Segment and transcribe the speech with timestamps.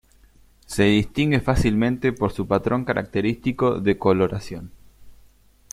[0.65, 4.71] Se distingue fácilmente por su patrón característico de coloración.